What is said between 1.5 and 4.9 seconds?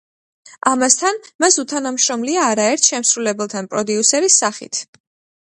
უთანამშრომლია არაერთ შემსრულებელთან პროდიუსერის სახით.